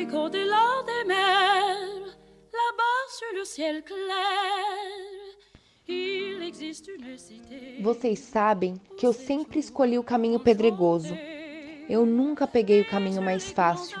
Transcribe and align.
Afrique 0.00 0.14
au-delà 0.14 0.82
des 0.86 1.08
mers, 1.08 2.16
là-bas 2.52 3.08
sur 3.10 3.38
le 3.38 3.44
ciel 3.44 3.82
clair, 3.84 3.98
il 5.86 6.42
existe 6.42 6.88
une 6.88 7.18
cité. 7.18 7.82
Vocês 7.82 8.18
sabem 8.18 8.80
que 8.96 9.06
eu 9.06 9.12
sempre 9.12 9.58
escolhi 9.58 9.98
o 9.98 10.02
caminho 10.02 10.40
pedregoso. 10.40 11.14
Eu 11.86 12.06
nunca 12.06 12.46
peguei 12.46 12.80
o 12.80 12.88
caminho 12.88 13.20
mais 13.20 13.50
fácil. 13.50 13.98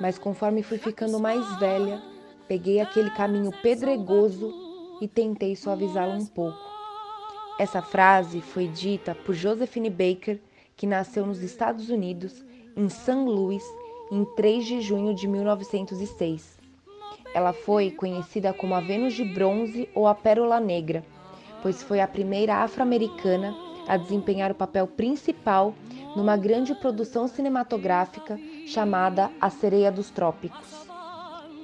Mas 0.00 0.16
conforme 0.16 0.62
fui 0.62 0.78
ficando 0.78 1.18
mais 1.18 1.58
velha, 1.58 2.00
peguei 2.46 2.78
aquele 2.78 3.10
caminho 3.10 3.50
pedregoso 3.62 4.54
e 5.00 5.08
tentei 5.08 5.56
suavizá-lo 5.56 6.22
um 6.22 6.26
pouco. 6.26 6.70
Essa 7.58 7.82
frase 7.82 8.40
foi 8.40 8.68
dita 8.68 9.12
por 9.12 9.34
Josephine 9.34 9.90
Baker, 9.90 10.38
que 10.76 10.86
nasceu 10.86 11.26
nos 11.26 11.42
Estados 11.42 11.90
Unidos, 11.90 12.44
em 12.76 12.88
St. 12.88 13.10
Louis, 13.10 13.64
em 14.10 14.24
3 14.24 14.64
de 14.66 14.80
junho 14.80 15.14
de 15.14 15.28
1906. 15.28 16.58
Ela 17.32 17.52
foi 17.52 17.92
conhecida 17.92 18.52
como 18.52 18.74
a 18.74 18.80
Vênus 18.80 19.14
de 19.14 19.24
Bronze 19.24 19.88
ou 19.94 20.08
a 20.08 20.14
Pérola 20.14 20.58
Negra, 20.58 21.04
pois 21.62 21.82
foi 21.82 22.00
a 22.00 22.08
primeira 22.08 22.56
afro-americana 22.56 23.54
a 23.86 23.96
desempenhar 23.96 24.50
o 24.50 24.54
papel 24.54 24.86
principal 24.86 25.74
numa 26.16 26.36
grande 26.36 26.74
produção 26.74 27.28
cinematográfica 27.28 28.38
chamada 28.66 29.30
A 29.40 29.48
Sereia 29.48 29.92
dos 29.92 30.10
Trópicos. 30.10 30.86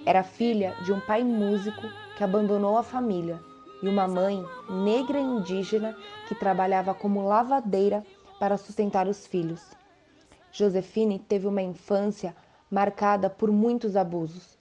Era 0.04 0.22
filha 0.22 0.74
de 0.84 0.92
um 0.92 1.00
pai 1.00 1.24
músico 1.24 1.82
que 2.16 2.22
abandonou 2.22 2.78
a 2.78 2.82
família 2.82 3.40
e 3.82 3.88
uma 3.88 4.06
mãe 4.06 4.44
negra 4.70 5.18
indígena 5.18 5.96
que 6.28 6.34
trabalhava 6.34 6.94
como 6.94 7.26
lavadeira 7.26 8.04
para 8.38 8.56
sustentar 8.56 9.08
os 9.08 9.26
filhos. 9.26 9.62
Josefine 10.56 11.18
teve 11.18 11.46
uma 11.46 11.60
infância 11.60 12.34
marcada 12.70 13.28
por 13.28 13.50
muitos 13.50 13.94
abusos, 13.94 14.56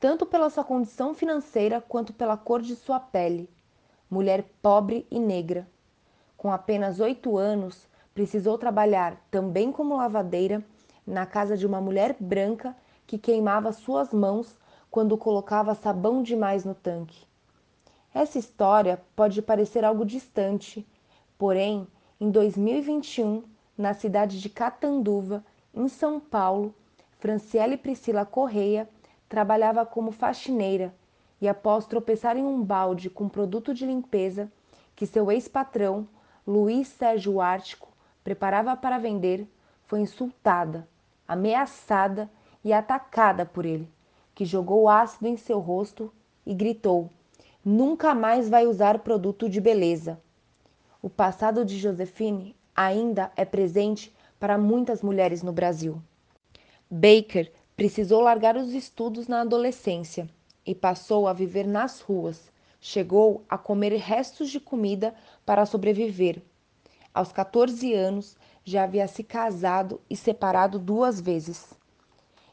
tanto 0.00 0.26
pela 0.26 0.50
sua 0.50 0.64
condição 0.64 1.14
financeira 1.14 1.80
quanto 1.80 2.12
pela 2.12 2.36
cor 2.36 2.60
de 2.60 2.74
sua 2.74 2.98
pele. 2.98 3.48
Mulher 4.10 4.44
pobre 4.60 5.06
e 5.08 5.20
negra. 5.20 5.64
Com 6.36 6.50
apenas 6.50 6.98
oito 6.98 7.36
anos, 7.36 7.86
precisou 8.12 8.58
trabalhar 8.58 9.16
também 9.30 9.70
como 9.70 9.96
lavadeira 9.96 10.64
na 11.06 11.24
casa 11.24 11.56
de 11.56 11.64
uma 11.64 11.80
mulher 11.80 12.16
branca 12.18 12.76
que 13.06 13.16
queimava 13.16 13.72
suas 13.72 14.12
mãos 14.12 14.56
quando 14.90 15.16
colocava 15.16 15.72
sabão 15.72 16.20
demais 16.20 16.64
no 16.64 16.74
tanque. 16.74 17.24
Essa 18.12 18.40
história 18.40 19.00
pode 19.14 19.40
parecer 19.40 19.84
algo 19.84 20.04
distante, 20.04 20.84
porém, 21.38 21.86
em 22.20 22.28
2021, 22.28 23.44
na 23.78 23.94
cidade 23.94 24.40
de 24.40 24.48
Catanduva, 24.48 25.44
em 25.72 25.86
São 25.86 26.18
Paulo, 26.18 26.74
Franciele 27.20 27.76
Priscila 27.76 28.26
Correia 28.26 28.88
trabalhava 29.28 29.86
como 29.86 30.10
faxineira 30.10 30.92
e, 31.40 31.48
após 31.48 31.86
tropeçar 31.86 32.36
em 32.36 32.44
um 32.44 32.60
balde 32.60 33.08
com 33.08 33.28
produto 33.28 33.72
de 33.72 33.86
limpeza 33.86 34.50
que 34.96 35.06
seu 35.06 35.30
ex-patrão, 35.30 36.08
Luiz 36.44 36.88
Sérgio 36.88 37.40
Ártico, 37.40 37.88
preparava 38.24 38.76
para 38.76 38.98
vender, 38.98 39.46
foi 39.84 40.00
insultada, 40.00 40.88
ameaçada 41.26 42.28
e 42.64 42.72
atacada 42.72 43.46
por 43.46 43.64
ele, 43.64 43.88
que 44.34 44.44
jogou 44.44 44.88
ácido 44.88 45.28
em 45.28 45.36
seu 45.36 45.60
rosto 45.60 46.12
e 46.44 46.52
gritou: 46.52 47.10
Nunca 47.64 48.14
mais 48.14 48.48
vai 48.48 48.66
usar 48.66 48.98
produto 48.98 49.48
de 49.48 49.60
beleza. 49.60 50.20
O 51.00 51.08
passado 51.08 51.64
de 51.64 51.78
Josefine 51.78 52.56
ainda 52.78 53.32
é 53.34 53.44
presente 53.44 54.14
para 54.38 54.56
muitas 54.56 55.02
mulheres 55.02 55.42
no 55.42 55.52
Brasil. 55.52 56.00
Baker 56.88 57.50
precisou 57.76 58.20
largar 58.20 58.56
os 58.56 58.72
estudos 58.72 59.26
na 59.26 59.40
adolescência 59.40 60.30
e 60.64 60.76
passou 60.76 61.26
a 61.26 61.32
viver 61.32 61.66
nas 61.66 62.00
ruas. 62.00 62.52
Chegou 62.80 63.42
a 63.48 63.58
comer 63.58 63.96
restos 63.96 64.48
de 64.48 64.60
comida 64.60 65.12
para 65.44 65.66
sobreviver. 65.66 66.40
Aos 67.12 67.32
14 67.32 67.92
anos, 67.94 68.36
já 68.64 68.84
havia 68.84 69.08
se 69.08 69.24
casado 69.24 70.00
e 70.08 70.14
separado 70.14 70.78
duas 70.78 71.20
vezes. 71.20 71.74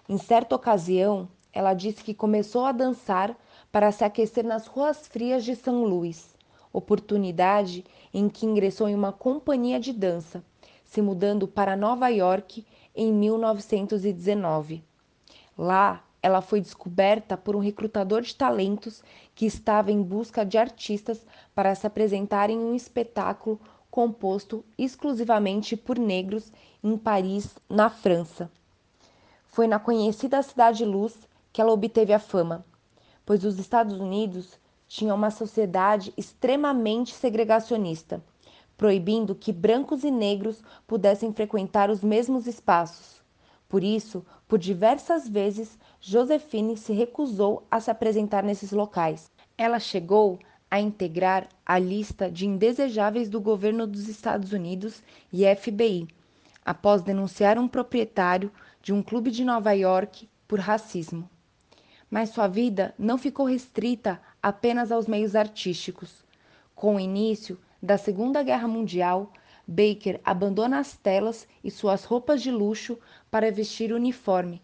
Em 0.10 0.18
certa 0.18 0.56
ocasião, 0.56 1.30
ela 1.54 1.76
disse 1.76 2.04
que 2.04 2.16
começou 2.16 2.66
a 2.66 2.72
dançar 2.72 3.38
para 3.72 3.92
se 3.92 4.04
aquecer 4.04 4.44
nas 4.44 4.66
ruas 4.66 5.08
frias 5.08 5.46
de 5.46 5.56
São 5.56 5.84
Luís, 5.84 6.35
oportunidade 6.76 7.86
em 8.14 8.28
que 8.30 8.46
ingressou 8.46 8.88
em 8.88 8.96
uma 8.96 9.12
companhia 9.12 9.80
de 9.80 9.94
dança 9.94 10.44
se 10.86 11.02
mudando 11.02 11.46
para 11.48 11.76
Nova 11.76 12.08
York 12.08 12.66
em 12.96 13.12
1919. 13.12 14.82
Lá, 15.58 16.04
ela 16.24 16.42
foi 16.42 16.62
descoberta 16.62 17.36
por 17.36 17.56
um 17.56 17.60
recrutador 17.60 18.22
de 18.22 18.34
talentos 18.34 19.04
que 19.36 19.46
estava 19.46 19.92
em 19.92 20.02
busca 20.02 20.46
de 20.46 20.58
artistas 20.58 21.26
para 21.54 21.76
se 21.76 21.86
apresentar 21.86 22.50
em 22.50 22.58
um 22.58 22.74
espetáculo 22.74 23.60
composto 23.92 24.64
exclusivamente 24.78 25.76
por 25.76 26.00
negros 26.00 26.52
em 26.84 26.98
Paris, 26.98 27.56
na 27.70 27.90
França. 27.90 28.50
Foi 29.48 29.68
na 29.68 29.80
conhecida 29.80 30.42
Cidade 30.42 30.86
Luz 30.86 31.28
que 31.52 31.62
ela 31.62 31.72
obteve 31.72 32.14
a 32.14 32.20
fama, 32.20 32.66
pois 33.26 33.44
os 33.44 33.60
Estados 33.60 34.00
Unidos 34.00 34.58
tinham 34.88 35.16
uma 35.16 35.32
sociedade 35.32 36.14
extremamente 36.18 37.14
segregacionista 37.14 38.24
proibindo 38.78 39.36
que 39.36 39.52
brancos 39.52 40.04
e 40.04 40.12
negros 40.12 40.62
pudessem 40.86 41.34
frequentar 41.34 41.90
os 41.90 42.04
mesmos 42.04 42.48
espaços. 42.48 43.24
Por 43.68 43.84
isso, 43.84 44.26
por 44.48 44.60
diversas 44.60 45.28
vezes, 45.28 45.78
Josephine 46.00 46.78
se 46.78 46.94
recusou 46.94 47.66
a 47.70 47.80
se 47.80 47.90
apresentar 47.90 48.44
nesses 48.44 48.72
locais. 48.72 49.32
Ela 49.58 49.80
chegou 49.80 50.40
a 50.70 50.80
integrar 50.80 51.48
a 51.66 51.80
lista 51.80 52.30
de 52.30 52.46
indesejáveis 52.46 53.30
do 53.30 53.40
governo 53.40 53.88
dos 53.88 54.08
Estados 54.08 54.52
Unidos 54.52 55.02
e 55.32 55.44
FBI, 55.56 56.08
após 56.64 57.02
denunciar 57.02 57.58
um 57.58 57.68
proprietário 57.68 58.52
de 58.82 58.94
um 58.94 59.02
clube 59.02 59.32
de 59.32 59.44
Nova 59.44 59.72
York 59.72 60.30
por 60.48 60.60
racismo. 60.60 61.30
Mas 62.16 62.30
sua 62.30 62.48
vida 62.48 62.96
não 62.98 63.18
ficou 63.18 63.46
restrita 63.46 64.22
apenas 64.42 64.90
aos 64.90 65.06
meios 65.06 65.36
artísticos. 65.36 66.24
Com 66.74 66.96
o 66.96 67.00
início 67.02 67.60
da 67.84 67.98
Segunda 67.98 68.42
Guerra 68.42 68.70
Mundial, 68.70 69.34
Baker 69.68 70.22
abandona 70.24 70.80
as 70.80 70.96
telas 70.96 71.46
e 71.62 71.70
suas 71.70 72.06
roupas 72.06 72.42
de 72.42 72.50
luxo 72.50 72.98
para 73.30 73.52
vestir 73.52 73.92
o 73.92 73.98
uniforme, 73.98 74.62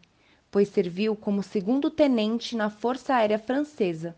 pois 0.49 0.69
serviu 0.69 1.13
como 1.13 1.43
segundo 1.43 1.91
tenente 1.91 2.55
na 2.55 2.69
Força 2.69 3.15
Aérea 3.15 3.37
Francesa 3.37 4.15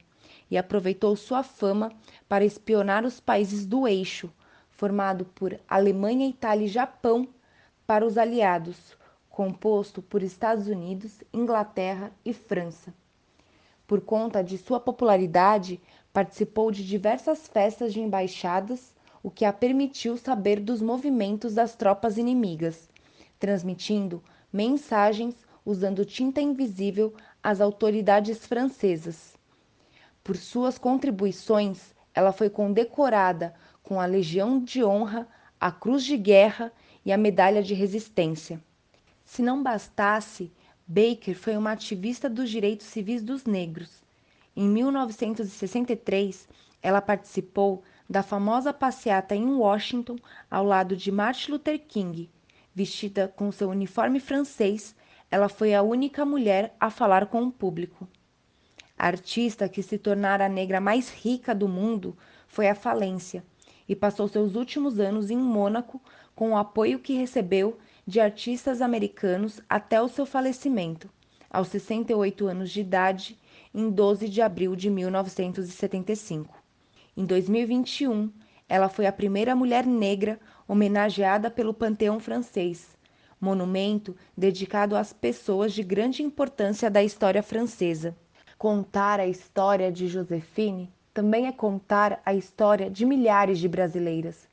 e 0.52 0.56
aproveitou 0.56 1.16
sua 1.16 1.42
fama 1.42 1.92
para 2.30 2.46
espionar 2.46 3.04
os 3.04 3.20
países 3.20 3.66
do 3.66 3.88
eixo, 3.88 4.32
formado 4.70 5.26
por 5.26 5.60
Alemanha, 5.68 6.30
Itália 6.30 6.66
e 6.66 6.70
Japão, 6.70 7.28
para 7.88 8.06
os 8.06 8.16
aliados, 8.16 8.96
composto 9.28 10.04
por 10.04 10.22
Estados 10.22 10.68
Unidos, 10.68 11.24
Inglaterra 11.34 12.12
e 12.24 12.32
França. 12.32 12.94
Por 13.94 14.02
conta 14.02 14.44
de 14.44 14.58
sua 14.58 14.80
popularidade, 14.80 15.80
participou 16.12 16.72
de 16.72 16.84
diversas 16.84 17.48
festas 17.48 17.94
de 17.94 18.00
embaixadas 18.00 18.92
o 19.22 19.30
que 19.30 19.46
a 19.46 19.54
permitiu 19.54 20.18
saber 20.18 20.60
dos 20.60 20.82
movimentos 20.82 21.54
das 21.54 21.76
tropas 21.76 22.18
inimigas, 22.18 22.90
transmitindo 23.38 24.24
mensagens 24.52 25.36
usando 25.64 26.04
tinta 26.04 26.42
invisível 26.42 27.14
às 27.44 27.62
autoridades 27.62 28.44
francesas. 28.48 29.38
Por 30.24 30.38
suas 30.38 30.80
contribuições, 30.80 31.94
ela 32.16 32.32
foi 32.32 32.50
condecorada 32.50 33.54
com 33.84 34.02
a 34.02 34.08
Legião 34.08 34.60
de 34.60 34.84
Honra, 34.84 35.28
a 35.62 35.72
Cruz 35.72 36.04
de 36.04 36.18
Guerra 36.18 36.74
e 37.06 37.14
a 37.14 37.18
Medalha 37.18 37.62
de 37.62 37.76
Resistência. 37.76 38.60
Se 39.24 39.44
não 39.44 39.62
bastasse, 39.62 40.52
Baker 40.86 41.36
foi 41.36 41.56
uma 41.56 41.72
ativista 41.72 42.30
dos 42.30 42.50
direitos 42.50 42.88
civis 42.88 43.24
dos 43.24 43.46
negros. 43.46 44.04
Em 44.56 44.68
1963, 44.68 46.48
ela 46.82 47.02
participou 47.02 47.84
da 48.10 48.22
famosa 48.22 48.74
passeata 48.74 49.34
em 49.34 49.46
Washington 49.46 50.18
ao 50.52 50.66
lado 50.66 50.98
de 50.98 51.10
Martin 51.10 51.52
Luther 51.52 51.80
King. 51.88 52.30
Vestida 52.76 53.32
com 53.34 53.52
seu 53.52 53.70
uniforme 53.70 54.20
francês, 54.20 54.94
ela 55.32 55.48
foi 55.48 55.74
a 55.74 55.82
única 55.82 56.26
mulher 56.26 56.76
a 56.80 56.90
falar 56.90 57.28
com 57.28 57.44
o 57.44 57.52
público. 57.52 58.08
A 58.98 59.08
artista 59.08 59.70
que 59.70 59.82
se 59.82 59.98
tornara 59.98 60.46
a 60.46 60.50
negra 60.50 60.82
mais 60.82 61.10
rica 61.10 61.56
do 61.56 61.68
mundo 61.68 62.16
foi 62.46 62.68
à 62.68 62.76
falência 62.76 63.44
e 63.88 63.96
passou 63.96 64.28
seus 64.28 64.56
últimos 64.56 65.00
anos 65.00 65.32
em 65.32 65.38
Mônaco 65.38 66.02
com 66.36 66.52
o 66.52 66.58
apoio 66.58 67.00
que 67.00 67.14
recebeu 67.14 67.78
de 68.06 68.20
artistas 68.20 68.82
americanos 68.82 69.62
até 69.70 70.02
o 70.02 70.08
seu 70.08 70.26
falecimento, 70.26 71.10
aos 71.50 71.70
68 71.70 72.48
anos 72.48 72.72
de 72.72 72.82
idade, 72.82 73.40
em 73.74 73.90
12 73.90 74.28
de 74.28 74.42
abril 74.42 74.76
de 74.76 74.90
1975. 74.90 76.62
Em 77.16 77.26
2021, 77.26 78.32
ela 78.68 78.90
foi 78.90 79.06
a 79.06 79.12
primeira 79.12 79.56
mulher 79.56 79.86
negra 79.86 80.40
homenageada 80.68 81.50
pelo 81.50 81.74
Panteão 81.74 82.20
Francês, 82.20 82.98
monumento 83.40 84.16
dedicado 84.36 84.96
às 84.96 85.14
pessoas 85.14 85.74
de 85.74 85.84
grande 85.84 86.24
importância 86.24 86.90
da 86.90 87.04
história 87.04 87.44
francesa. 87.44 88.16
Contar 88.58 89.20
a 89.20 89.28
história 89.28 89.92
de 89.92 90.08
Josephine 90.08 90.92
também 91.14 91.48
é 91.48 91.52
contar 91.52 92.22
a 92.26 92.34
história 92.34 92.90
de 92.90 93.06
milhares 93.06 93.60
de 93.60 93.68
brasileiras, 93.68 94.48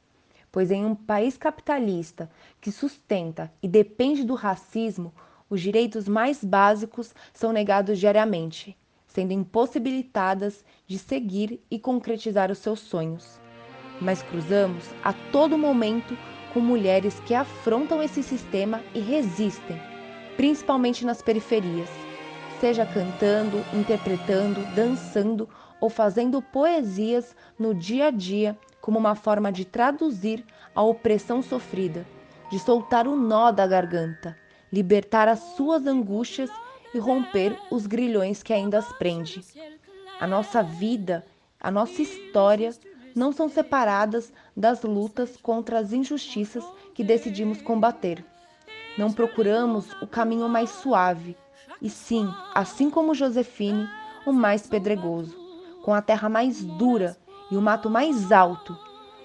pois 0.53 0.71
em 0.71 0.85
um 0.85 0.95
país 0.95 1.37
capitalista 1.37 2.31
que 2.61 2.73
sustenta 2.73 3.53
e 3.63 3.69
depende 3.69 4.25
do 4.25 4.35
racismo, 4.35 5.13
os 5.49 5.61
direitos 5.61 6.09
mais 6.09 6.45
básicos 6.45 7.15
são 7.33 7.53
negados 7.53 7.99
diariamente, 7.99 8.77
sendo 9.07 9.33
impossibilitadas 9.33 10.65
de 10.87 10.99
seguir 10.99 11.61
e 11.71 11.79
concretizar 11.79 12.51
os 12.51 12.59
seus 12.59 12.81
sonhos. 12.81 13.41
Mas 14.01 14.23
cruzamos 14.23 14.89
a 15.03 15.13
todo 15.13 15.59
momento 15.59 16.17
com 16.55 16.61
mulheres 16.61 17.21
que 17.21 17.35
afrontam 17.35 18.03
esse 18.03 18.23
sistema 18.23 18.83
e 18.95 19.01
resistem, 19.01 19.81
principalmente 20.37 21.05
nas 21.05 21.21
periferias, 21.21 21.89
seja 22.61 22.87
cantando, 22.87 23.59
interpretando, 23.75 24.61
dançando 24.75 25.49
ou 25.81 25.89
fazendo 25.89 26.43
poesias 26.43 27.35
no 27.59 27.75
dia 27.75 28.07
a 28.07 28.11
dia 28.11 28.57
como 28.91 28.99
uma 28.99 29.15
forma 29.15 29.53
de 29.53 29.65
traduzir 29.65 30.45
a 30.75 30.83
opressão 30.83 31.41
sofrida, 31.45 32.05
de 32.51 32.59
soltar 32.59 33.07
o 33.07 33.15
nó 33.15 33.53
da 33.53 33.65
garganta, 33.65 34.37
libertar 34.73 35.29
as 35.29 35.39
suas 35.55 35.87
angústias 35.87 36.51
e 36.93 36.99
romper 36.99 37.57
os 37.71 37.87
grilhões 37.87 38.43
que 38.43 38.53
ainda 38.53 38.79
as 38.79 38.93
prende. 38.95 39.45
A 40.19 40.27
nossa 40.27 40.61
vida, 40.61 41.25
a 41.61 41.71
nossa 41.71 42.03
história 42.03 42.75
não 43.15 43.31
são 43.31 43.49
separadas 43.49 44.33
das 44.57 44.83
lutas 44.83 45.37
contra 45.37 45.79
as 45.79 45.93
injustiças 45.93 46.65
que 46.93 47.05
decidimos 47.05 47.63
combater. 47.63 48.25
Não 48.99 49.13
procuramos 49.13 49.87
o 50.03 50.07
caminho 50.09 50.49
mais 50.49 50.69
suave, 50.69 51.37
e 51.81 51.89
sim, 51.89 52.29
assim 52.53 52.91
como 52.91 53.15
Josefine, 53.15 53.89
o 54.27 54.33
mais 54.33 54.67
pedregoso, 54.67 55.39
com 55.85 55.95
a 55.95 56.03
terra 56.03 56.29
mais 56.29 56.61
dura 56.65 57.17
e 57.51 57.57
o 57.57 57.63
mato 57.63 57.91
mais 57.91 58.31
alto, 58.33 58.77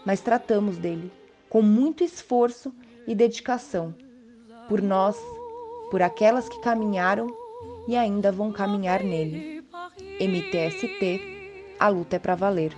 mas 0.05 0.21
tratamos 0.21 0.77
dele 0.77 1.11
com 1.55 1.61
muito 1.61 2.03
esforço 2.03 2.73
e 3.07 3.15
dedicação, 3.15 3.95
por 4.67 4.81
nós, 4.81 5.15
por 5.89 6.01
aquelas 6.01 6.49
que 6.49 6.59
caminharam 6.59 7.27
e 7.87 7.95
ainda 7.95 8.29
vão 8.29 8.51
caminhar 8.51 9.01
nele. 9.01 9.63
MTST, 10.19 11.73
a 11.79 11.87
luta 11.87 12.17
é 12.17 12.19
para 12.19 12.35
valer. 12.35 12.75